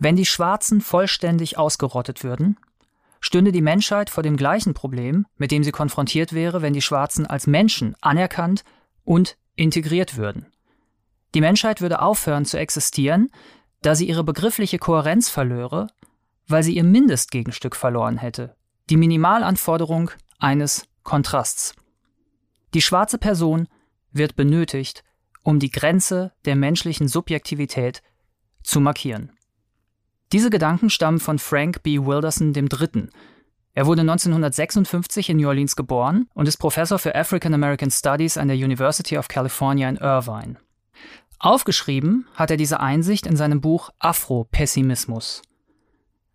[0.00, 2.56] Wenn die Schwarzen vollständig ausgerottet würden,
[3.20, 7.26] stünde die Menschheit vor dem gleichen Problem, mit dem sie konfrontiert wäre, wenn die Schwarzen
[7.26, 8.64] als Menschen anerkannt
[9.04, 10.46] und integriert würden.
[11.34, 13.30] Die Menschheit würde aufhören zu existieren,
[13.82, 15.88] da sie ihre begriffliche Kohärenz verlöre,
[16.48, 18.56] weil sie ihr Mindestgegenstück verloren hätte,
[18.88, 21.74] die Minimalanforderung eines Kontrasts.
[22.72, 23.68] Die schwarze Person
[24.12, 25.04] wird benötigt,
[25.42, 28.02] um die Grenze der menschlichen Subjektivität
[28.62, 29.32] zu markieren.
[30.32, 31.98] Diese Gedanken stammen von Frank B.
[31.98, 33.08] Wilderson III.
[33.72, 38.48] Er wurde 1956 in New Orleans geboren und ist Professor für African American Studies an
[38.48, 40.56] der University of California in Irvine.
[41.38, 45.42] Aufgeschrieben hat er diese Einsicht in seinem Buch Afro-Pessimismus.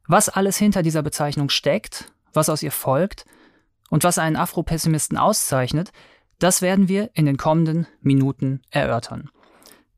[0.08, 3.26] Was alles hinter dieser Bezeichnung steckt, was aus ihr folgt
[3.90, 5.92] und was einen Afro-Pessimisten auszeichnet,
[6.40, 9.30] das werden wir in den kommenden Minuten erörtern.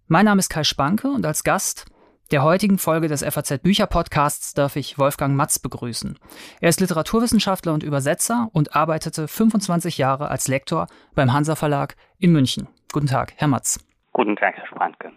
[0.07, 1.85] Mein Name ist Kai Spanke und als Gast
[2.31, 6.17] der heutigen Folge des FAZ Bücher Podcasts darf ich Wolfgang Matz begrüßen.
[6.59, 12.33] Er ist Literaturwissenschaftler und Übersetzer und arbeitete 25 Jahre als Lektor beim Hansa Verlag in
[12.33, 12.67] München.
[12.91, 13.79] Guten Tag, Herr Matz.
[14.11, 15.11] Guten Tag, Herr Spanke.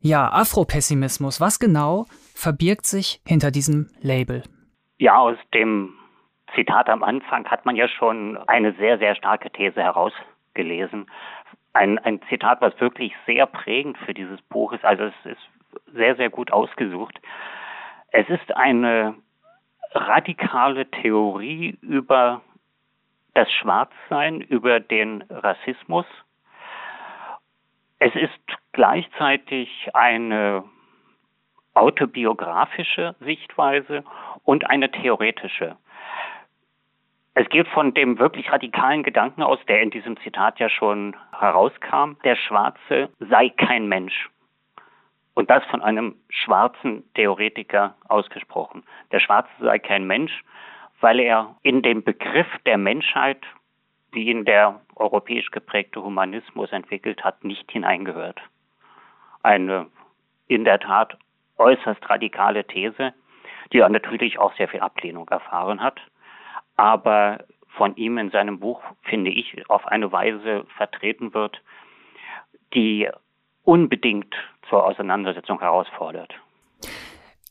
[0.00, 1.40] Ja, Afropessimismus.
[1.40, 4.42] Was genau verbirgt sich hinter diesem Label?
[4.98, 5.94] Ja, aus dem
[6.54, 11.06] Zitat am Anfang hat man ja schon eine sehr, sehr starke These herausgelesen.
[11.72, 14.84] Ein, ein Zitat, was wirklich sehr prägend für dieses Buch ist.
[14.84, 15.40] Also es ist
[15.92, 17.20] sehr, sehr gut ausgesucht.
[18.10, 19.14] Es ist eine
[19.92, 22.42] radikale Theorie über
[23.34, 26.06] das Schwarzsein, über den Rassismus.
[27.98, 30.64] Es ist gleichzeitig eine
[31.74, 34.04] autobiografische Sichtweise
[34.44, 35.76] und eine theoretische.
[37.34, 42.16] Es geht von dem wirklich radikalen Gedanken aus, der in diesem Zitat ja schon herauskam,
[42.24, 44.28] der Schwarze sei kein Mensch.
[45.34, 48.84] Und das von einem schwarzen Theoretiker ausgesprochen.
[49.12, 50.42] Der Schwarze sei kein Mensch,
[51.00, 53.42] weil er in dem Begriff der Menschheit,
[54.12, 58.40] wie ihn der europäisch geprägte Humanismus entwickelt hat, nicht hineingehört.
[59.42, 59.86] Eine
[60.48, 61.16] in der Tat
[61.56, 63.14] äußerst radikale These,
[63.72, 66.00] die ja natürlich auch sehr viel Ablehnung erfahren hat
[66.76, 67.44] aber
[67.76, 71.62] von ihm in seinem Buch, finde ich, auf eine Weise vertreten wird,
[72.74, 73.08] die
[73.64, 74.34] unbedingt
[74.68, 76.32] zur Auseinandersetzung herausfordert.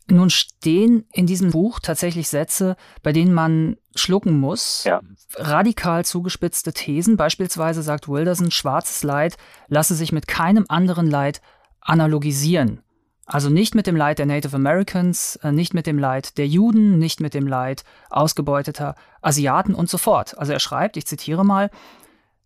[0.07, 4.83] Nun stehen in diesem Buch tatsächlich Sätze, bei denen man schlucken muss.
[4.83, 5.01] Ja.
[5.35, 7.15] Radikal zugespitzte Thesen.
[7.15, 11.41] Beispielsweise sagt Wilderson, schwarzes Leid lasse sich mit keinem anderen Leid
[11.79, 12.83] analogisieren.
[13.25, 16.97] Also nicht mit dem Leid der Native Americans, äh, nicht mit dem Leid der Juden,
[16.97, 20.37] nicht mit dem Leid ausgebeuteter Asiaten und so fort.
[20.37, 21.69] Also er schreibt, ich zitiere mal,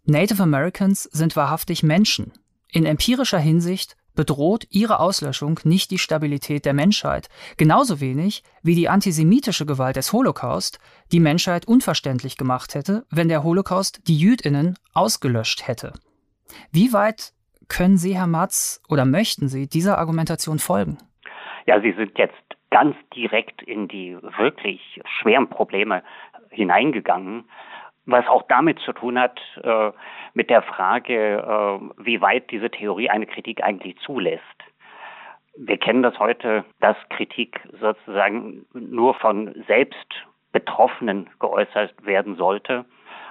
[0.04, 2.34] Native Americans sind wahrhaftig Menschen.
[2.76, 8.90] In empirischer Hinsicht bedroht ihre Auslöschung nicht die Stabilität der Menschheit, genauso wenig wie die
[8.90, 10.78] antisemitische Gewalt des Holocaust
[11.14, 15.94] die Menschheit unverständlich gemacht hätte, wenn der Holocaust die Jüdinnen ausgelöscht hätte.
[16.70, 17.32] Wie weit
[17.70, 20.98] können Sie, Herr Matz, oder möchten Sie dieser Argumentation folgen?
[21.68, 22.36] Ja, Sie sind jetzt
[22.72, 24.82] ganz direkt in die wirklich
[25.22, 26.04] schweren Probleme
[26.50, 27.46] hineingegangen,
[28.06, 29.92] was auch damit zu tun hat, äh,
[30.34, 34.44] mit der Frage, äh, wie weit diese Theorie eine Kritik eigentlich zulässt.
[35.58, 40.08] Wir kennen das heute, dass Kritik sozusagen nur von selbst
[40.52, 42.86] Betroffenen geäußert werden sollte.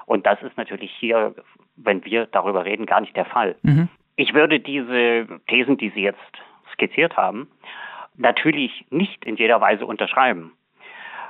[0.06, 1.34] Und das ist natürlich hier,
[1.76, 3.56] wenn wir darüber reden, gar nicht der Fall.
[3.62, 3.88] Mhm.
[4.16, 6.20] Ich würde diese Thesen, die Sie jetzt
[6.72, 7.48] skizziert haben,
[8.16, 10.52] natürlich nicht in jeder Weise unterschreiben.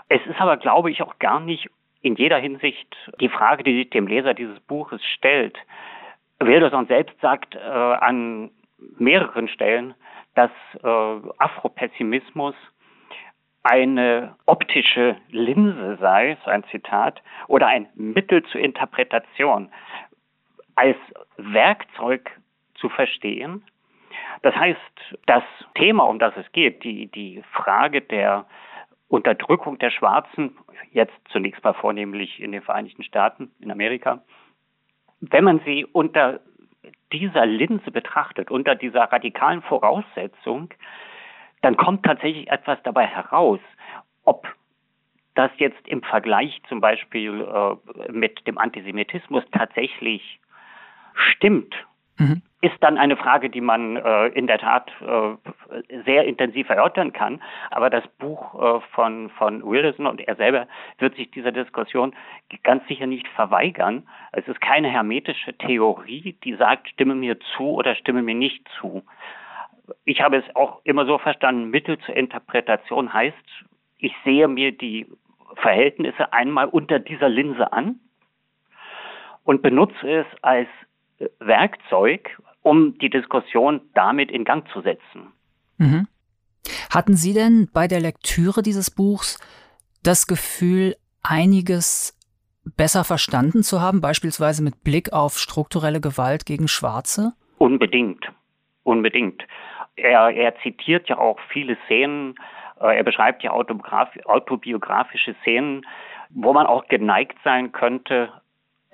[0.08, 1.70] Es ist aber, glaube ich, auch gar nicht
[2.04, 5.56] in jeder Hinsicht die Frage, die sich dem Leser dieses Buches stellt.
[6.38, 8.50] Wilderson selbst sagt äh, an
[8.98, 9.94] mehreren Stellen,
[10.34, 10.50] dass
[10.82, 10.86] äh,
[11.38, 12.54] Afropessimismus
[13.62, 19.70] eine optische Linse sei, so ein Zitat, oder ein Mittel zur Interpretation,
[20.74, 20.98] als
[21.38, 22.30] Werkzeug
[22.74, 23.64] zu verstehen.
[24.42, 24.78] Das heißt,
[25.24, 25.42] das
[25.74, 28.44] Thema, um das es geht, die, die Frage der
[29.08, 30.56] Unterdrückung der Schwarzen,
[30.92, 34.22] jetzt zunächst mal vornehmlich in den Vereinigten Staaten, in Amerika,
[35.20, 36.40] wenn man sie unter
[37.12, 40.70] dieser Linse betrachtet, unter dieser radikalen Voraussetzung,
[41.62, 43.60] dann kommt tatsächlich etwas dabei heraus,
[44.24, 44.46] ob
[45.34, 50.40] das jetzt im Vergleich zum Beispiel äh, mit dem Antisemitismus tatsächlich
[51.14, 51.74] stimmt
[52.18, 52.42] mhm.
[52.60, 55.36] ist dann eine Frage, die man äh, in der Tat äh,
[56.04, 57.42] sehr intensiv erörtern kann.
[57.70, 60.66] Aber das Buch äh, von, von Wilson und er selber
[60.98, 62.14] wird sich dieser Diskussion
[62.62, 64.06] ganz sicher nicht verweigern.
[64.32, 69.02] Es ist keine hermetische Theorie, die sagt, stimme mir zu oder stimme mir nicht zu.
[70.04, 73.36] ich habe es auch immer so verstanden, Mittel zur Interpretation heißt,
[73.98, 75.06] ich sehe mir die
[75.56, 78.00] Verhältnisse einmal unter dieser Linse an
[79.44, 80.68] und benutze es als
[81.38, 85.32] Werkzeug, um die Diskussion damit in Gang zu setzen.
[85.78, 86.08] Mhm.
[86.90, 89.38] Hatten Sie denn bei der Lektüre dieses Buchs
[90.02, 92.18] das Gefühl, einiges
[92.76, 97.32] besser verstanden zu haben, beispielsweise mit Blick auf strukturelle Gewalt gegen Schwarze?
[97.58, 98.30] Unbedingt,
[98.82, 99.42] unbedingt.
[99.96, 102.34] Er, er zitiert ja auch viele Szenen,
[102.80, 105.86] äh, er beschreibt ja autobiografische Szenen,
[106.30, 108.32] wo man auch geneigt sein könnte,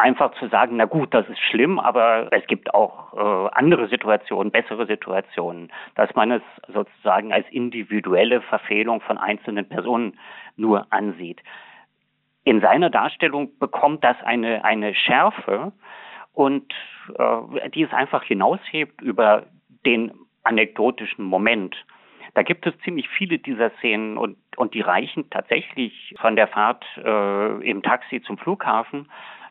[0.01, 4.51] einfach zu sagen, na gut, das ist schlimm, aber es gibt auch äh, andere Situationen,
[4.51, 10.19] bessere Situationen, dass man es sozusagen als individuelle Verfehlung von einzelnen Personen
[10.57, 11.41] nur ansieht.
[12.45, 15.73] In seiner Darstellung bekommt das eine, eine Schärfe
[16.33, 16.73] und
[17.19, 19.47] äh, die es einfach hinaushebt über
[19.85, 20.13] den
[20.43, 21.77] anekdotischen Moment.
[22.35, 26.85] Da gibt es ziemlich viele dieser Szenen und, und die reichen tatsächlich von der Fahrt
[26.97, 29.09] äh, im Taxi zum Flughafen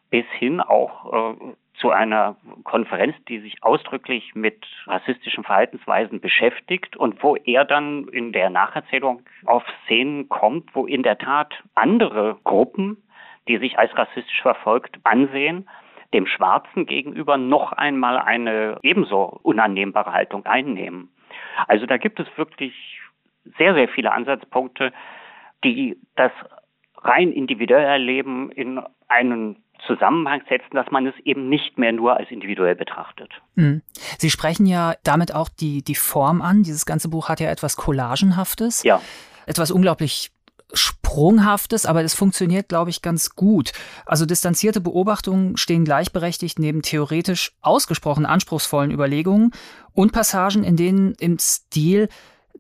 [0.09, 7.23] bis hin auch äh, zu einer Konferenz, die sich ausdrücklich mit rassistischen Verhaltensweisen beschäftigt und
[7.23, 13.01] wo er dann in der Nacherzählung auf Szenen kommt, wo in der Tat andere Gruppen,
[13.47, 15.69] die sich als rassistisch verfolgt ansehen,
[16.13, 21.09] dem Schwarzen gegenüber noch einmal eine ebenso unannehmbare Haltung einnehmen.
[21.67, 22.73] Also da gibt es wirklich
[23.57, 24.91] sehr, sehr viele Ansatzpunkte,
[25.63, 26.31] die das
[26.97, 32.29] rein individuelle Leben in einen Zusammenhang setzen, dass man es eben nicht mehr nur als
[32.31, 33.31] individuell betrachtet.
[33.55, 33.81] Mhm.
[34.17, 36.63] Sie sprechen ja damit auch die, die Form an.
[36.63, 38.83] Dieses ganze Buch hat ja etwas Collagenhaftes.
[38.83, 39.01] Ja.
[39.45, 40.31] Etwas unglaublich
[40.73, 43.71] Sprunghaftes, aber es funktioniert, glaube ich, ganz gut.
[44.05, 49.51] Also distanzierte Beobachtungen stehen gleichberechtigt neben theoretisch ausgesprochen anspruchsvollen Überlegungen
[49.93, 52.09] und Passagen, in denen im Stil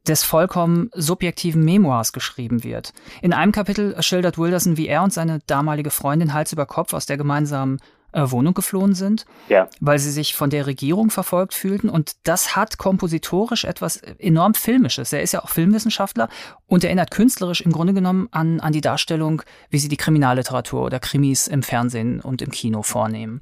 [0.09, 2.93] des vollkommen subjektiven Memoirs geschrieben wird.
[3.21, 7.05] In einem Kapitel schildert Wilderson, wie er und seine damalige Freundin Hals über Kopf aus
[7.05, 7.79] der gemeinsamen
[8.11, 9.69] äh, Wohnung geflohen sind, ja.
[9.79, 11.89] weil sie sich von der Regierung verfolgt fühlten.
[11.89, 15.13] Und das hat kompositorisch etwas enorm Filmisches.
[15.13, 16.27] Er ist ja auch Filmwissenschaftler
[16.65, 20.99] und erinnert künstlerisch im Grunde genommen an, an die Darstellung, wie sie die Kriminalliteratur oder
[20.99, 23.41] Krimis im Fernsehen und im Kino vornehmen.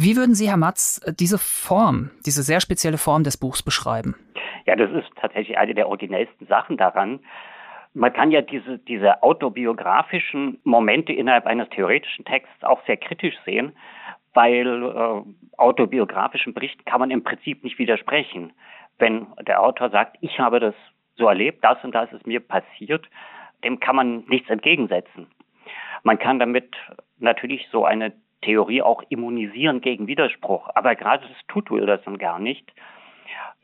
[0.00, 4.14] Wie würden Sie, Herr Matz, diese Form, diese sehr spezielle Form des Buchs beschreiben?
[4.68, 7.20] Ja, das ist tatsächlich eine der originellsten Sachen daran.
[7.94, 13.72] Man kann ja diese, diese autobiografischen Momente innerhalb eines theoretischen Texts auch sehr kritisch sehen,
[14.34, 15.22] weil äh,
[15.56, 18.52] autobiografischen Berichten kann man im Prinzip nicht widersprechen.
[18.98, 20.74] Wenn der Autor sagt, ich habe das
[21.16, 23.08] so erlebt, das und das ist mir passiert,
[23.64, 25.28] dem kann man nichts entgegensetzen.
[26.02, 26.76] Man kann damit
[27.20, 28.12] natürlich so eine
[28.42, 32.70] Theorie auch immunisieren gegen Widerspruch, aber gerade das tut Wilderson gar nicht,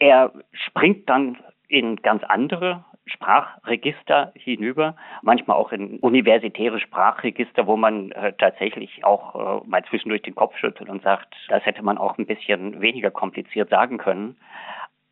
[0.05, 8.13] er springt dann in ganz andere Sprachregister hinüber, manchmal auch in universitäre Sprachregister, wo man
[8.13, 12.19] äh, tatsächlich auch äh, mal zwischendurch den Kopf schüttelt und sagt, das hätte man auch
[12.19, 14.37] ein bisschen weniger kompliziert sagen können.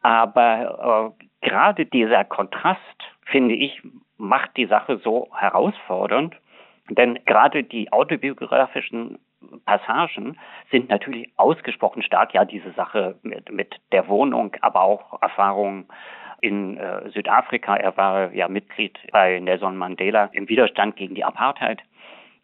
[0.03, 2.79] Aber äh, gerade dieser Kontrast,
[3.25, 3.81] finde ich,
[4.19, 6.35] macht die Sache so herausfordernd.
[6.91, 9.19] Denn gerade die autobiografischen
[9.65, 10.39] Passagen
[10.71, 15.87] sind natürlich ausgesprochen stark, ja, diese Sache mit, mit der Wohnung, aber auch Erfahrungen
[16.40, 17.76] in äh, Südafrika.
[17.76, 21.81] Er war ja Mitglied bei Nelson Mandela im Widerstand gegen die Apartheid.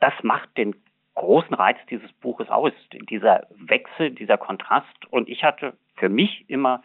[0.01, 0.75] Das macht den
[1.15, 2.73] großen Reiz dieses Buches aus,
[3.11, 4.87] dieser Wechsel, dieser Kontrast.
[5.11, 6.83] Und ich hatte für mich immer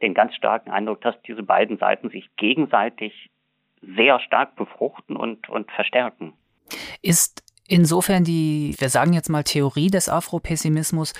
[0.00, 3.30] den ganz starken Eindruck, dass diese beiden Seiten sich gegenseitig
[3.82, 6.32] sehr stark befruchten und, und verstärken.
[7.02, 11.12] Ist insofern die, wir sagen jetzt mal Theorie des Afropessimismus,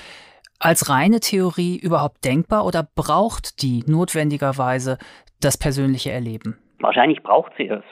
[0.58, 4.98] als reine Theorie überhaupt denkbar oder braucht die notwendigerweise
[5.40, 6.58] das persönliche Erleben?
[6.78, 7.84] Wahrscheinlich braucht sie es.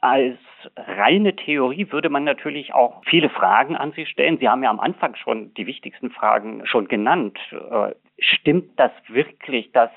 [0.00, 0.38] Als
[0.76, 4.38] reine Theorie würde man natürlich auch viele Fragen an sich stellen.
[4.38, 7.38] Sie haben ja am Anfang schon die wichtigsten Fragen schon genannt.
[7.52, 9.90] Äh, stimmt das wirklich, dass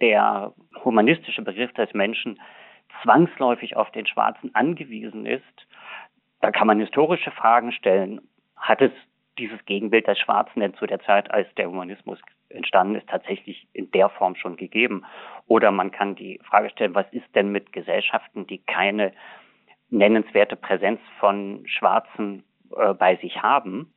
[0.00, 0.52] der
[0.84, 2.40] humanistische Begriff des Menschen
[3.02, 5.42] zwangsläufig auf den Schwarzen angewiesen ist?
[6.40, 8.20] Da kann man historische Fragen stellen.
[8.56, 8.92] Hat es
[9.38, 12.18] dieses Gegenbild des Schwarzen denn zu der Zeit, als der Humanismus
[12.48, 15.04] entstanden ist, tatsächlich in der Form schon gegeben?
[15.46, 19.12] Oder man kann die Frage stellen, was ist denn mit Gesellschaften, die keine
[19.88, 22.44] nennenswerte Präsenz von Schwarzen
[22.76, 23.92] äh, bei sich haben?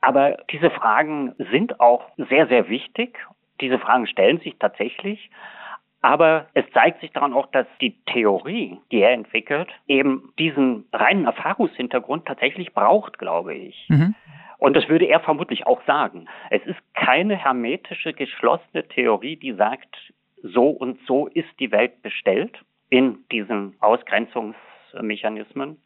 [0.00, 3.18] Aber diese Fragen sind auch sehr, sehr wichtig.
[3.60, 5.30] Diese Fragen stellen sich tatsächlich.
[6.02, 11.26] Aber es zeigt sich daran auch, dass die Theorie, die er entwickelt, eben diesen reinen
[11.26, 13.86] Erfahrungshintergrund tatsächlich braucht, glaube ich.
[13.88, 14.14] Mhm.
[14.56, 16.26] Und das würde er vermutlich auch sagen.
[16.50, 19.96] Es ist keine hermetische, geschlossene Theorie, die sagt,
[20.42, 25.78] so und so ist die Welt bestellt in diesen Ausgrenzungsmechanismen,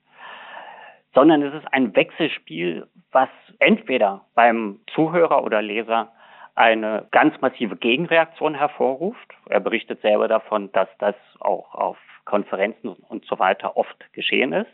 [1.15, 3.29] sondern es ist ein Wechselspiel, was
[3.59, 6.13] entweder beim Zuhörer oder Leser
[6.55, 9.35] eine ganz massive Gegenreaktion hervorruft.
[9.49, 14.71] Er berichtet selber davon, dass das auch auf Konferenzen und so weiter oft geschehen ist.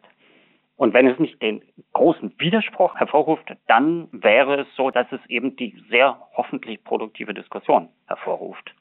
[0.76, 5.56] Und wenn es nicht den großen Widerspruch hervorruft, dann wäre es so, dass es eben
[5.56, 8.75] die sehr hoffentlich produktive Diskussion hervorruft.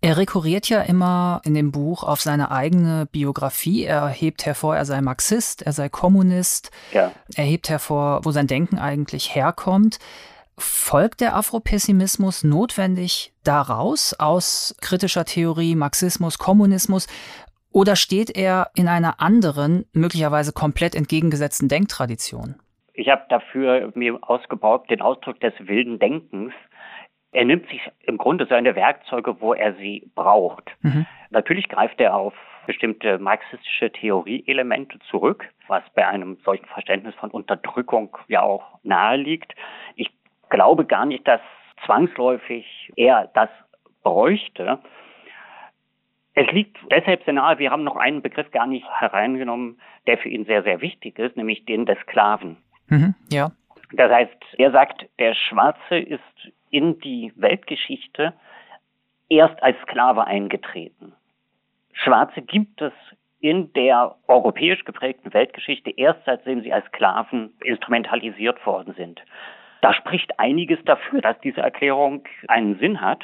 [0.00, 3.84] Er rekurriert ja immer in dem Buch auf seine eigene Biografie.
[3.84, 6.70] Er hebt hervor, er sei Marxist, er sei Kommunist.
[6.92, 7.12] Ja.
[7.34, 9.98] Er hebt hervor, wo sein Denken eigentlich herkommt.
[10.58, 17.06] Folgt der Afropessimismus notwendig daraus, aus kritischer Theorie, Marxismus, Kommunismus,
[17.72, 22.54] oder steht er in einer anderen, möglicherweise komplett entgegengesetzten Denktradition?
[22.94, 26.54] Ich habe dafür mir ausgebaut den Ausdruck des wilden Denkens.
[27.32, 30.70] Er nimmt sich im Grunde seine Werkzeuge, wo er sie braucht.
[30.80, 31.04] Mhm.
[31.28, 32.32] Natürlich greift er auf
[32.66, 39.54] bestimmte marxistische Theorieelemente zurück, was bei einem solchen Verständnis von Unterdrückung ja auch nahe liegt.
[39.96, 40.10] Ich
[40.50, 41.40] glaube gar nicht, dass
[41.84, 43.50] zwangsläufig er das
[44.02, 44.78] bräuchte.
[46.34, 50.28] Es liegt deshalb sehr nahe, wir haben noch einen Begriff gar nicht hereingenommen, der für
[50.28, 52.58] ihn sehr, sehr wichtig ist, nämlich den des Sklaven.
[52.88, 53.50] Mhm, ja.
[53.92, 56.20] Das heißt, er sagt, der Schwarze ist
[56.70, 58.34] in die Weltgeschichte
[59.28, 61.14] erst als Sklave eingetreten.
[61.92, 62.92] Schwarze gibt es
[63.40, 69.22] in der europäisch geprägten Weltgeschichte erst seitdem sie als Sklaven instrumentalisiert worden sind.
[69.86, 73.22] Da spricht einiges dafür, dass diese Erklärung einen Sinn hat.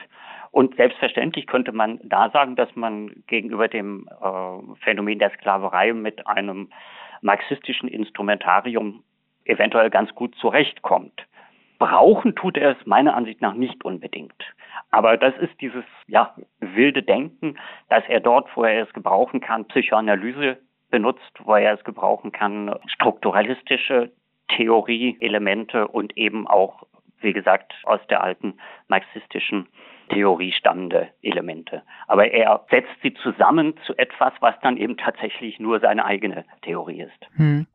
[0.52, 6.25] Und selbstverständlich könnte man da sagen, dass man gegenüber dem äh, Phänomen der Sklaverei mit
[6.28, 6.71] einem
[7.21, 9.02] marxistischen Instrumentarium
[9.45, 11.26] eventuell ganz gut zurechtkommt.
[11.81, 14.54] Brauchen tut er es meiner Ansicht nach nicht unbedingt.
[14.92, 19.66] Aber das ist dieses ja, wilde Denken, dass er dort, wo er es gebrauchen kann,
[19.66, 20.59] Psychoanalyse
[20.92, 24.12] benutzt, wo er es gebrauchen kann, strukturalistische
[24.57, 26.85] Theorieelemente und eben auch,
[27.21, 28.55] wie gesagt, aus der alten
[28.89, 29.69] marxistischen
[30.09, 31.83] Theorie stammende Elemente.
[32.07, 37.03] Aber er setzt sie zusammen zu etwas, was dann eben tatsächlich nur seine eigene Theorie
[37.03, 37.37] ist.
[37.37, 37.67] Hm.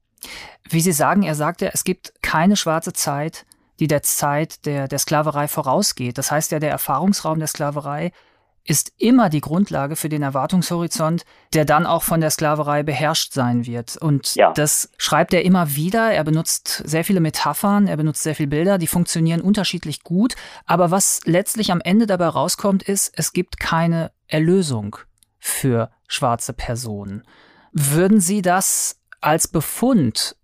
[0.69, 3.45] Wie Sie sagen, er sagte, es gibt keine schwarze Zeit,
[3.79, 6.17] die der Zeit der, der Sklaverei vorausgeht.
[6.17, 8.11] Das heißt ja, der Erfahrungsraum der Sklaverei
[8.67, 13.65] ist immer die Grundlage für den Erwartungshorizont, der dann auch von der Sklaverei beherrscht sein
[13.65, 13.95] wird.
[13.95, 14.51] Und ja.
[14.51, 16.11] das schreibt er immer wieder.
[16.11, 20.35] Er benutzt sehr viele Metaphern, er benutzt sehr viele Bilder, die funktionieren unterschiedlich gut.
[20.65, 24.97] Aber was letztlich am Ende dabei rauskommt, ist, es gibt keine Erlösung
[25.39, 27.23] für schwarze Personen.
[27.71, 30.35] Würden Sie das als Befund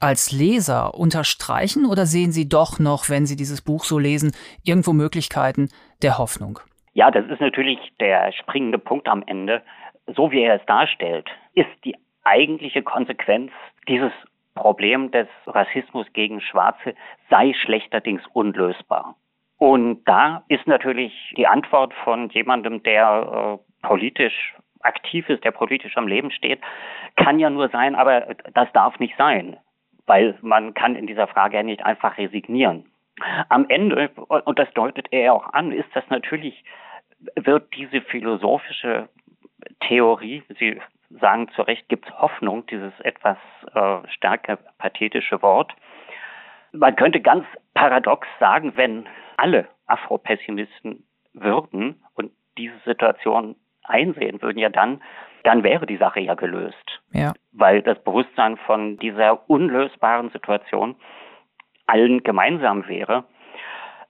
[0.00, 4.30] als Leser unterstreichen oder sehen Sie doch noch, wenn Sie dieses Buch so lesen,
[4.62, 5.70] irgendwo Möglichkeiten
[6.02, 6.60] der Hoffnung?
[6.98, 9.62] Ja, das ist natürlich der springende Punkt am Ende.
[10.08, 13.52] So wie er es darstellt, ist die eigentliche Konsequenz
[13.86, 14.10] dieses
[14.56, 16.96] Problem des Rassismus gegen Schwarze
[17.30, 19.14] sei schlechterdings unlösbar.
[19.58, 25.96] Und da ist natürlich die Antwort von jemandem, der äh, politisch aktiv ist, der politisch
[25.96, 26.60] am Leben steht,
[27.14, 29.56] kann ja nur sein, aber das darf nicht sein,
[30.06, 32.90] weil man kann in dieser Frage ja nicht einfach resignieren.
[33.50, 36.64] Am Ende, und das deutet er auch an, ist das natürlich
[37.36, 39.08] wird diese philosophische
[39.80, 43.38] Theorie, Sie sagen zu Recht, gibt es Hoffnung, dieses etwas
[43.74, 45.74] äh, stärker pathetische Wort.
[46.72, 54.68] Man könnte ganz paradox sagen, wenn alle Afropessimisten würden und diese Situation einsehen würden, ja
[54.68, 55.02] dann,
[55.44, 57.00] dann wäre die Sache ja gelöst.
[57.12, 57.32] Ja.
[57.52, 60.96] Weil das Bewusstsein von dieser unlösbaren Situation
[61.86, 63.24] allen gemeinsam wäre.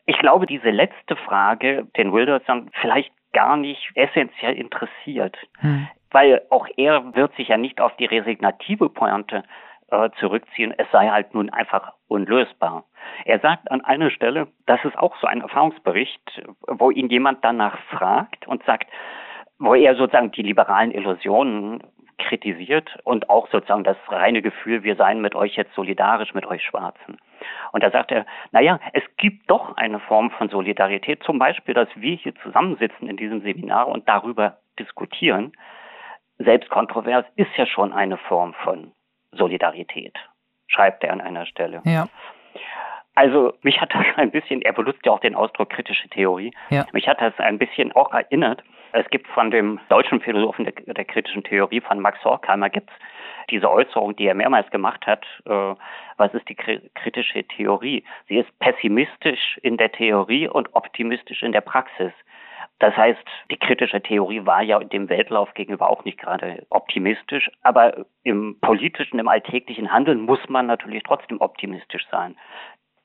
[0.09, 5.87] Ich glaube, diese letzte Frage, den Wilderson vielleicht gar nicht essentiell interessiert, hm.
[6.11, 9.45] weil auch er wird sich ja nicht auf die resignative Pointe
[9.91, 12.85] äh, zurückziehen, es sei halt nun einfach unlösbar.
[13.27, 17.79] Er sagt an einer Stelle, das ist auch so ein Erfahrungsbericht, wo ihn jemand danach
[17.91, 18.89] fragt und sagt,
[19.59, 21.83] wo er sozusagen die liberalen Illusionen
[22.19, 26.63] kritisiert und auch sozusagen das reine Gefühl, wir seien mit euch jetzt solidarisch, mit euch
[26.63, 27.19] Schwarzen.
[27.73, 31.89] Und da sagt er, naja, es gibt doch eine Form von Solidarität, zum Beispiel, dass
[31.95, 35.53] wir hier zusammensitzen in diesem Seminar und darüber diskutieren.
[36.39, 38.93] Selbst kontrovers ist ja schon eine Form von
[39.33, 40.17] Solidarität,
[40.67, 41.83] schreibt er an einer Stelle.
[41.85, 42.09] Ja.
[43.15, 46.87] Also mich hat das ein bisschen, er benutzt ja auch den Ausdruck kritische Theorie, ja.
[46.93, 48.63] mich hat das ein bisschen auch erinnert.
[48.93, 52.97] Es gibt von dem deutschen Philosophen der, der kritischen Theorie, von Max Horkheimer, gibt es
[53.51, 55.75] diese Äußerung, die er mehrmals gemacht hat, äh,
[56.17, 58.05] was ist die kritische Theorie?
[58.29, 62.13] Sie ist pessimistisch in der Theorie und optimistisch in der Praxis.
[62.81, 68.05] Das heißt, die kritische Theorie war ja dem Weltlauf gegenüber auch nicht gerade optimistisch, aber
[68.23, 72.37] im politischen, im alltäglichen Handeln muss man natürlich trotzdem optimistisch sein.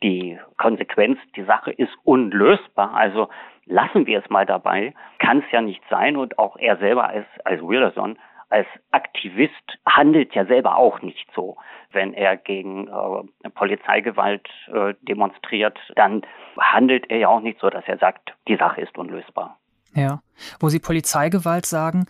[0.04, 3.30] Die Konsequenz, die Sache ist unlösbar, also
[3.66, 7.26] lassen wir es mal dabei, kann es ja nicht sein und auch er selber als,
[7.46, 8.18] als Wilderson
[8.54, 9.52] als Aktivist
[9.84, 11.58] handelt ja selber auch nicht so.
[11.92, 16.22] Wenn er gegen äh, Polizeigewalt äh, demonstriert, dann
[16.60, 19.58] handelt er ja auch nicht so, dass er sagt, die Sache ist unlösbar.
[19.96, 20.22] Ja,
[20.60, 22.06] wo Sie Polizeigewalt sagen,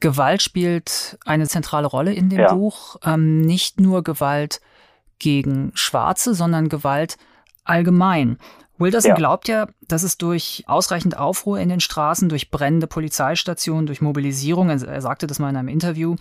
[0.00, 2.52] Gewalt spielt eine zentrale Rolle in dem ja.
[2.52, 2.96] Buch.
[3.02, 4.60] Ähm, nicht nur Gewalt
[5.18, 7.16] gegen Schwarze, sondern Gewalt
[7.66, 8.38] allgemein.
[8.78, 9.16] Wilderson ja.
[9.16, 14.68] glaubt ja, dass es durch ausreichend Aufruhr in den Straßen, durch brennende Polizeistationen, durch Mobilisierung,
[14.68, 16.16] er sagte das mal in einem Interview,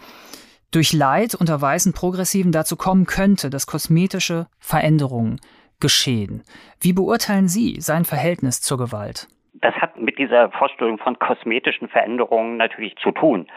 [0.71, 5.39] durch Leid unter weißen Progressiven dazu kommen könnte, dass kosmetische Veränderungen
[5.79, 6.43] geschehen.
[6.79, 9.27] Wie beurteilen Sie sein Verhältnis zur Gewalt?
[9.53, 13.47] Das hat mit dieser Vorstellung von kosmetischen Veränderungen natürlich zu tun.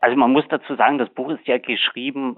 [0.00, 2.36] Also man muss dazu sagen, das Buch ist ja geschrieben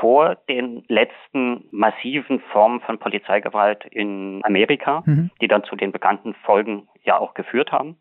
[0.00, 5.30] vor den letzten massiven Formen von Polizeigewalt in Amerika, mhm.
[5.40, 7.96] die dann zu den bekannten Folgen ja auch geführt haben.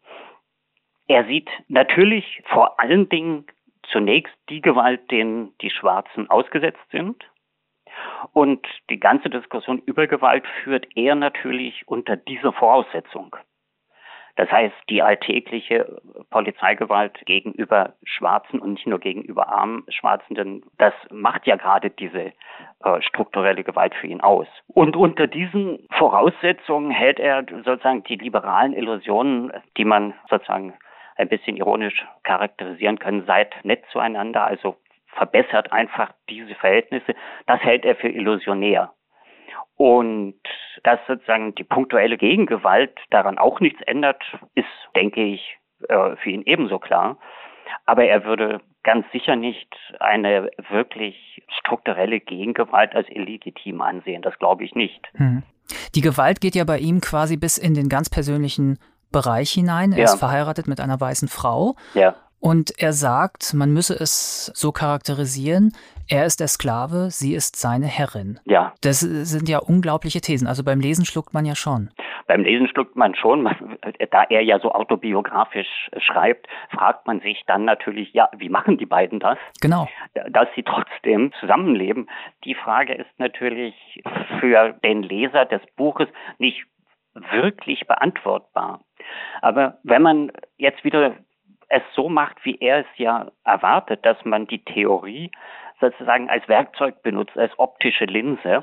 [1.08, 3.46] Er sieht natürlich vor allen Dingen
[3.92, 7.24] zunächst die Gewalt, denen die Schwarzen ausgesetzt sind.
[8.32, 13.36] Und die ganze Diskussion über Gewalt führt er natürlich unter dieser Voraussetzung.
[14.36, 20.94] Das heißt, die alltägliche Polizeigewalt gegenüber Schwarzen und nicht nur gegenüber armen Schwarzen, denn das
[21.12, 22.34] macht ja gerade diese
[22.84, 24.48] äh, strukturelle Gewalt für ihn aus.
[24.68, 30.74] Und unter diesen Voraussetzungen hält er sozusagen die liberalen Illusionen, die man sozusagen
[31.16, 34.78] ein bisschen ironisch charakterisieren kann, seid nett zueinander, also
[35.16, 37.14] verbessert einfach diese Verhältnisse,
[37.46, 38.92] das hält er für illusionär.
[39.76, 40.40] Und
[40.84, 44.22] dass sozusagen die punktuelle Gegengewalt daran auch nichts ändert,
[44.56, 45.58] ist, denke ich,
[45.90, 47.18] äh, für ihn ebenso klar.
[47.86, 54.22] Aber er würde ganz sicher nicht eine wirklich strukturelle Gegengewalt als illegitim ansehen.
[54.22, 55.08] Das glaube ich nicht.
[55.16, 55.44] Hm.
[55.96, 58.80] Die Gewalt geht ja bei ihm quasi bis in den ganz persönlichen
[59.12, 59.92] Bereich hinein.
[59.94, 60.04] Er ja.
[60.06, 61.76] ist verheiratet mit einer weißen Frau.
[61.94, 62.16] Ja.
[62.44, 65.72] Und er sagt, man müsse es so charakterisieren,
[66.10, 68.38] er ist der Sklave, sie ist seine Herrin.
[68.44, 68.74] Ja.
[68.82, 70.46] Das sind ja unglaubliche Thesen.
[70.46, 71.90] Also beim Lesen schluckt man ja schon.
[72.28, 73.46] Beim Lesen schluckt man schon.
[74.12, 78.88] Da er ja so autobiografisch schreibt, fragt man sich dann natürlich, ja, wie machen die
[78.88, 79.38] beiden das?
[79.62, 79.88] Genau.
[80.30, 82.10] Dass sie trotzdem zusammenleben.
[82.44, 83.74] Die Frage ist natürlich
[84.42, 86.66] für den Leser des Buches nicht
[87.14, 88.82] wirklich beantwortbar.
[89.42, 91.16] Aber wenn man jetzt wieder
[91.74, 95.32] es so macht, wie er es ja erwartet, dass man die Theorie
[95.82, 98.60] sozusagen als Werkzeug benutzt, als optische Linse.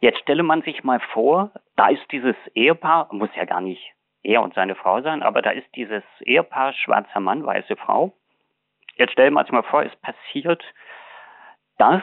[0.00, 3.82] Jetzt stelle man sich mal vor, da ist dieses Ehepaar, muss ja gar nicht
[4.22, 8.12] er und seine Frau sein, aber da ist dieses Ehepaar, schwarzer Mann, weiße Frau.
[8.96, 10.62] Jetzt stellen wir uns mal vor, es passiert
[11.78, 12.02] das,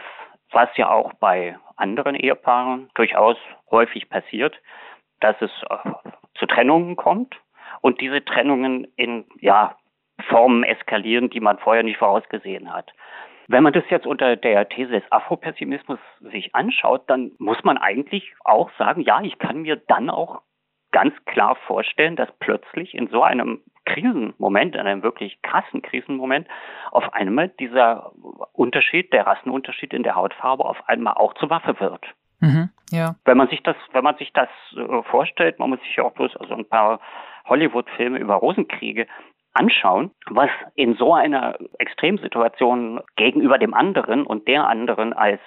[0.52, 3.38] was ja auch bei anderen Ehepaaren durchaus
[3.70, 4.60] häufig passiert,
[5.20, 5.92] dass es äh,
[6.36, 7.36] zu Trennungen kommt
[7.82, 9.76] und diese Trennungen in, ja,
[10.30, 12.92] Formen eskalieren, die man vorher nicht vorausgesehen hat.
[13.48, 18.34] Wenn man das jetzt unter der These des Afropessimismus sich anschaut, dann muss man eigentlich
[18.44, 20.42] auch sagen, ja, ich kann mir dann auch
[20.92, 26.48] ganz klar vorstellen, dass plötzlich in so einem Krisenmoment, in einem wirklich krassen Krisenmoment,
[26.92, 28.12] auf einmal dieser
[28.54, 32.04] Unterschied, der Rassenunterschied in der Hautfarbe auf einmal auch zur Waffe wird.
[32.40, 33.16] Mhm, ja.
[33.26, 36.14] Wenn man sich das, wenn man sich das äh, vorstellt, man muss sich ja auch
[36.14, 37.00] bloß also ein paar
[37.46, 39.08] Hollywood-Filme über Rosenkriege
[39.56, 45.42] anschauen, was in so einer Extremsituation gegenüber dem anderen und der anderen als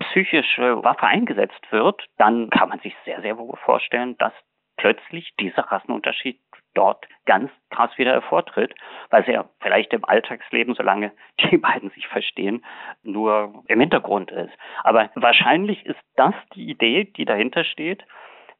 [0.00, 4.32] psychische Waffe eingesetzt wird, dann kann man sich sehr, sehr wohl vorstellen, dass
[4.76, 6.40] plötzlich dieser Rassenunterschied
[6.74, 8.74] dort ganz krass wieder hervortritt,
[9.10, 12.64] weil es ja vielleicht im Alltagsleben, solange die beiden sich verstehen,
[13.02, 14.52] nur im Hintergrund ist.
[14.84, 18.04] Aber wahrscheinlich ist das die Idee, die dahinter steht,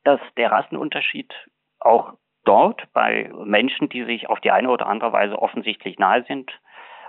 [0.03, 1.33] dass der Rassenunterschied
[1.79, 2.14] auch
[2.48, 6.50] dort bei Menschen, die sich auf die eine oder andere Weise offensichtlich nahe sind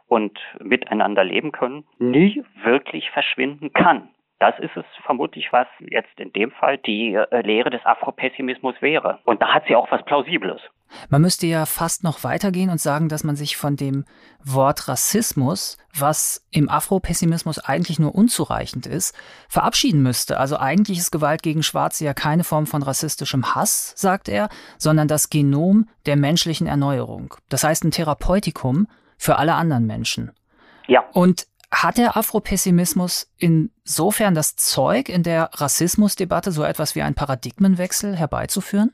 [0.08, 4.10] und miteinander leben können, nie wirklich verschwinden kann.
[4.40, 9.20] Das ist es vermutlich, was jetzt in dem Fall die äh, Lehre des Afropessimismus wäre.
[9.26, 10.62] Und da hat sie auch was Plausibles.
[11.10, 14.06] Man müsste ja fast noch weitergehen und sagen, dass man sich von dem
[14.44, 19.16] Wort Rassismus, was im Afropessimismus eigentlich nur unzureichend ist,
[19.50, 20.40] verabschieden müsste.
[20.40, 25.08] Also eigentlich ist Gewalt gegen Schwarze ja keine Form von rassistischem Hass, sagt er, sondern
[25.08, 27.36] das Genom der menschlichen Erneuerung.
[27.50, 30.32] Das heißt ein Therapeutikum für alle anderen Menschen.
[30.88, 31.04] Ja.
[31.12, 38.16] Und hat der Afropessimismus insofern das Zeug, in der Rassismusdebatte so etwas wie einen Paradigmenwechsel
[38.16, 38.92] herbeizuführen?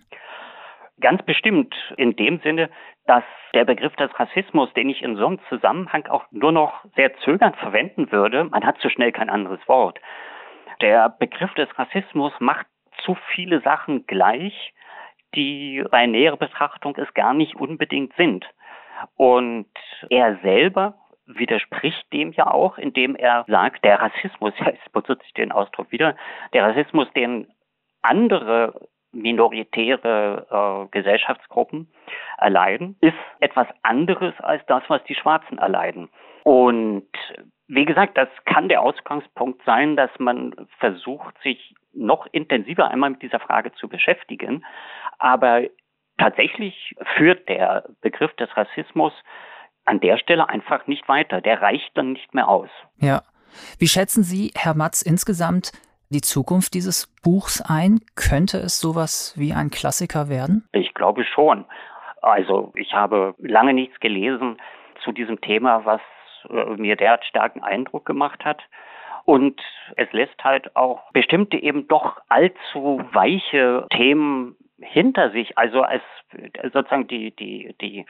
[0.99, 2.69] Ganz bestimmt in dem Sinne,
[3.05, 7.15] dass der Begriff des Rassismus, den ich in so einem Zusammenhang auch nur noch sehr
[7.19, 9.99] zögernd verwenden würde, man hat so schnell kein anderes Wort.
[10.81, 12.65] Der Begriff des Rassismus macht
[13.03, 14.73] zu viele Sachen gleich,
[15.35, 18.45] die bei näherer Betrachtung es gar nicht unbedingt sind.
[19.15, 19.67] Und
[20.09, 20.95] er selber
[21.27, 26.15] widerspricht dem ja auch, indem er sagt, der Rassismus, es benutze ich den Ausdruck wieder,
[26.53, 27.47] der Rassismus, den
[28.01, 31.89] andere minoritäre äh, Gesellschaftsgruppen
[32.37, 36.09] erleiden, ist etwas anderes als das, was die Schwarzen erleiden.
[36.43, 37.07] Und
[37.67, 43.21] wie gesagt, das kann der Ausgangspunkt sein, dass man versucht, sich noch intensiver einmal mit
[43.21, 44.63] dieser Frage zu beschäftigen.
[45.17, 45.63] Aber
[46.17, 49.13] tatsächlich führt der Begriff des Rassismus
[49.85, 51.41] an der Stelle einfach nicht weiter.
[51.41, 52.69] Der reicht dann nicht mehr aus.
[52.97, 53.21] Ja.
[53.79, 55.71] Wie schätzen Sie, Herr Matz, insgesamt
[56.09, 57.99] die Zukunft dieses Buchs ein?
[58.15, 60.67] Könnte es sowas wie ein Klassiker werden?
[60.71, 61.65] Ich glaube schon.
[62.21, 64.57] Also ich habe lange nichts gelesen
[65.03, 66.01] zu diesem Thema, was
[66.49, 68.61] äh, mir derart starken Eindruck gemacht hat.
[69.25, 69.59] Und
[69.95, 76.03] es lässt halt auch bestimmte eben doch allzu weiche Themen hinter sich, also als
[76.73, 78.05] sozusagen die, die, die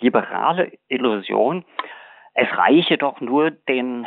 [0.00, 1.64] liberale Illusion,
[2.34, 4.06] es reiche doch nur den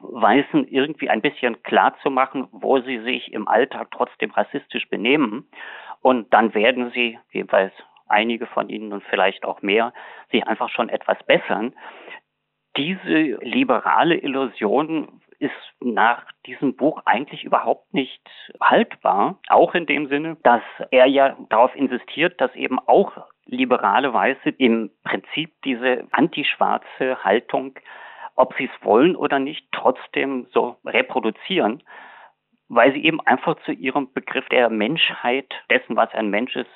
[0.00, 5.48] Weißen irgendwie ein bisschen klar zu machen, wo sie sich im Alltag trotzdem rassistisch benehmen.
[6.00, 7.72] Und dann werden sie, jeweils
[8.06, 9.92] einige von ihnen und vielleicht auch mehr,
[10.30, 11.74] sich einfach schon etwas bessern.
[12.76, 18.22] Diese liberale Illusion ist nach diesem Buch eigentlich überhaupt nicht
[18.60, 19.38] haltbar.
[19.48, 23.12] Auch in dem Sinne, dass er ja darauf insistiert, dass eben auch
[23.46, 27.78] liberale Weiße im Prinzip diese antischwarze Haltung,
[28.34, 31.82] ob sie es wollen oder nicht, trotzdem so reproduzieren,
[32.68, 36.70] weil sie eben einfach zu ihrem Begriff der Menschheit, dessen, was ein Mensch ist,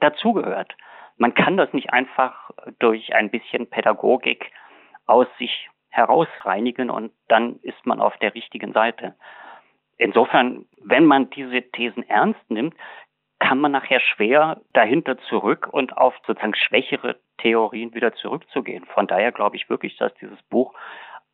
[0.00, 0.74] dazugehört.
[1.16, 4.50] Man kann das nicht einfach durch ein bisschen Pädagogik
[5.06, 9.14] aus sich herausreinigen und dann ist man auf der richtigen Seite.
[9.98, 12.74] Insofern, wenn man diese Thesen ernst nimmt,
[13.38, 18.84] kann man nachher schwer dahinter zurück und auf sozusagen schwächere Theorien wieder zurückzugehen.
[18.86, 20.74] Von daher glaube ich wirklich, dass dieses Buch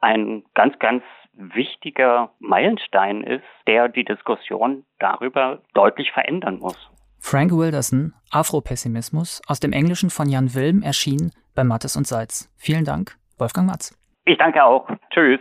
[0.01, 1.03] ein ganz, ganz
[1.35, 6.91] wichtiger Meilenstein ist, der die Diskussion darüber deutlich verändern muss.
[7.21, 12.51] Frank Wilderson, Afropessimismus, aus dem Englischen von Jan Wilm, erschienen bei Mattes und Seitz.
[12.57, 13.98] Vielen Dank, Wolfgang Matz.
[14.29, 14.87] Ich danke auch.
[15.09, 15.41] Tschüss.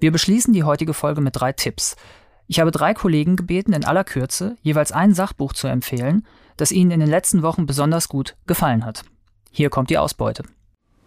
[0.00, 1.94] Wir beschließen die heutige Folge mit drei Tipps.
[2.48, 6.90] Ich habe drei Kollegen gebeten, in aller Kürze jeweils ein Sachbuch zu empfehlen, das ihnen
[6.90, 9.04] in den letzten Wochen besonders gut gefallen hat.
[9.52, 10.42] Hier kommt die Ausbeute.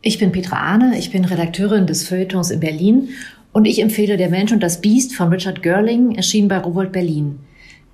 [0.02, 3.10] Ich bin Petra Ahne, ich bin Redakteurin des Feuilletons in Berlin
[3.58, 7.40] und ich empfehle Der Mensch und das Biest von Richard Görling, erschienen bei Rowold Berlin.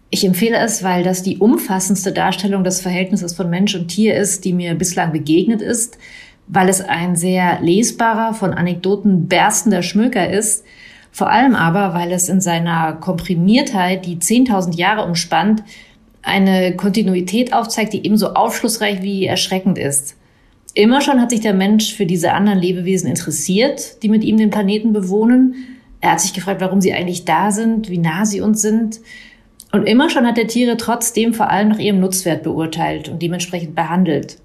[0.09, 4.43] Ich empfehle es, weil das die umfassendste Darstellung des Verhältnisses von Mensch und Tier ist,
[4.43, 5.97] die mir bislang begegnet ist,
[6.47, 10.65] weil es ein sehr lesbarer, von Anekdoten berstender Schmöker ist,
[11.13, 15.63] vor allem aber, weil es in seiner Komprimiertheit, die 10.000 Jahre umspannt,
[16.23, 20.17] eine Kontinuität aufzeigt, die ebenso aufschlussreich wie erschreckend ist.
[20.75, 24.49] Immer schon hat sich der Mensch für diese anderen Lebewesen interessiert, die mit ihm den
[24.49, 25.55] Planeten bewohnen.
[26.01, 28.99] Er hat sich gefragt, warum sie eigentlich da sind, wie nah sie uns sind.
[29.71, 33.75] Und immer schon hat er Tiere trotzdem vor allem nach ihrem Nutzwert beurteilt und dementsprechend
[33.75, 34.37] behandelt.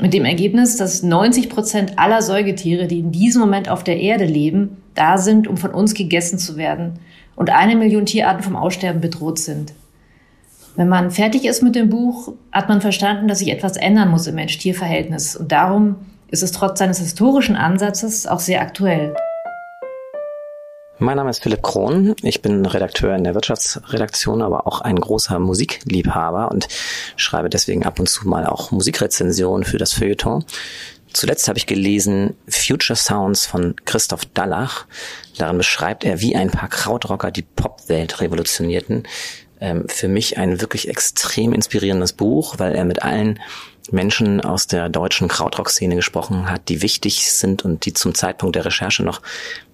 [0.00, 4.24] Mit dem Ergebnis, dass 90 Prozent aller Säugetiere, die in diesem Moment auf der Erde
[4.24, 6.98] leben, da sind, um von uns gegessen zu werden
[7.36, 9.72] und eine Million Tierarten vom Aussterben bedroht sind.
[10.74, 14.26] Wenn man fertig ist mit dem Buch, hat man verstanden, dass sich etwas ändern muss
[14.26, 15.36] im Mensch-Tier-Verhältnis.
[15.36, 15.96] Und darum
[16.28, 19.14] ist es trotz seines historischen Ansatzes auch sehr aktuell.
[20.98, 22.14] Mein Name ist Philipp Krohn.
[22.22, 26.68] Ich bin Redakteur in der Wirtschaftsredaktion, aber auch ein großer Musikliebhaber und
[27.16, 30.44] schreibe deswegen ab und zu mal auch Musikrezensionen für das Feuilleton.
[31.12, 34.86] Zuletzt habe ich gelesen Future Sounds von Christoph Dallach.
[35.36, 39.02] Darin beschreibt er, wie ein paar Krautrocker die Popwelt revolutionierten
[39.62, 43.38] ähm, für mich ein wirklich extrem inspirierendes Buch, weil er mit allen
[43.90, 48.64] Menschen aus der deutschen Krautrock-Szene gesprochen hat, die wichtig sind und die zum Zeitpunkt der
[48.64, 49.22] Recherche noch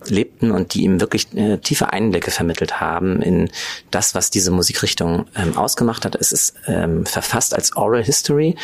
[0.06, 3.50] lebten und die ihm wirklich äh, tiefe Einblicke vermittelt haben in
[3.90, 6.14] das, was diese Musikrichtung ähm, ausgemacht hat.
[6.14, 8.56] Es ist ähm, verfasst als Oral History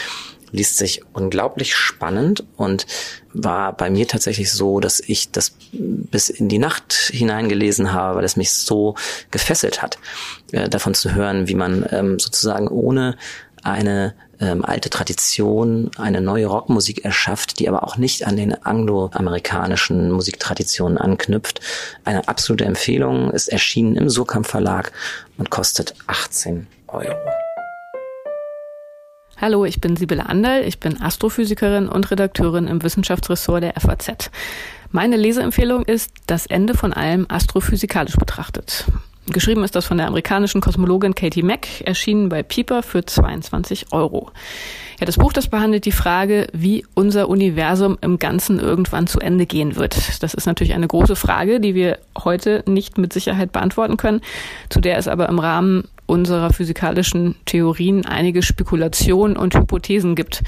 [0.55, 2.87] liest sich unglaublich spannend und
[3.35, 8.25] war bei mir tatsächlich so, dass ich das bis in die Nacht hineingelesen habe, weil
[8.25, 8.95] es mich so
[9.31, 9.99] gefesselt hat,
[10.53, 13.17] äh, davon zu hören, wie man ähm, sozusagen ohne
[13.63, 20.11] eine ähm, alte Tradition, eine neue Rockmusik erschafft, die aber auch nicht an den angloamerikanischen
[20.11, 21.61] Musiktraditionen anknüpft.
[22.05, 24.93] Eine absolute Empfehlung, ist erschienen im Surkamp Verlag
[25.39, 27.44] und kostet 18 Euro.
[29.41, 34.31] Hallo, ich bin Sibylle Anderl, ich bin Astrophysikerin und Redakteurin im Wissenschaftsressort der FAZ.
[34.93, 38.85] Meine Leseempfehlung ist Das Ende von allem astrophysikalisch betrachtet.
[39.27, 44.31] Geschrieben ist das von der amerikanischen Kosmologin Katie Mack, erschienen bei Pieper für 22 Euro.
[45.01, 49.47] Ja, das Buch, das behandelt die Frage, wie unser Universum im Ganzen irgendwann zu Ende
[49.47, 50.23] gehen wird.
[50.23, 54.21] Das ist natürlich eine große Frage, die wir heute nicht mit Sicherheit beantworten können,
[54.69, 60.43] zu der es aber im Rahmen unserer physikalischen Theorien einige Spekulationen und Hypothesen gibt.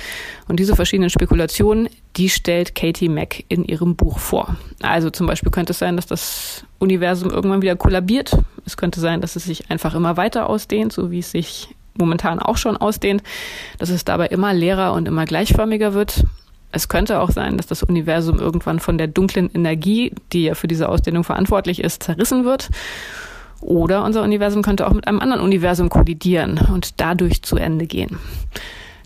[0.49, 4.57] Und diese verschiedenen Spekulationen, die stellt Katie Mack in ihrem Buch vor.
[4.83, 8.39] Also zum Beispiel könnte es sein, dass das Universum irgendwann wieder kollabiert.
[8.65, 12.39] Es könnte sein, dass es sich einfach immer weiter ausdehnt, so wie es sich momentan
[12.39, 13.23] auch schon ausdehnt,
[13.79, 16.25] dass es dabei immer leerer und immer gleichförmiger wird.
[16.73, 20.69] Es könnte auch sein, dass das Universum irgendwann von der dunklen Energie, die ja für
[20.69, 22.69] diese Ausdehnung verantwortlich ist, zerrissen wird.
[23.67, 28.19] Oder unser Universum könnte auch mit einem anderen Universum kollidieren und dadurch zu Ende gehen.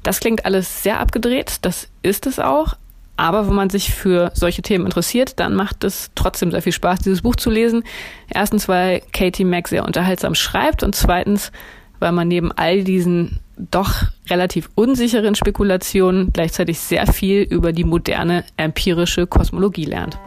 [0.02, 2.74] Das klingt alles sehr abgedreht, das ist es auch.
[3.16, 7.00] Aber wenn man sich für solche Themen interessiert, dann macht es trotzdem sehr viel Spaß,
[7.00, 7.84] dieses Buch zu lesen.
[8.28, 11.52] Erstens, weil Katie Mack sehr unterhaltsam schreibt und zweitens,
[11.98, 13.94] weil man neben all diesen doch
[14.28, 20.18] relativ unsicheren Spekulationen gleichzeitig sehr viel über die moderne empirische Kosmologie lernt.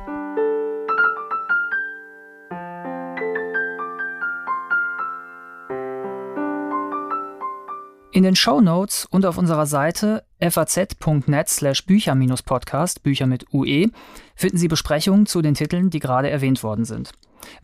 [8.13, 13.87] In den Show Notes und auf unserer Seite faz.net slash Bücher-Podcast, Bücher mit UE,
[14.35, 17.13] finden Sie Besprechungen zu den Titeln, die gerade erwähnt worden sind.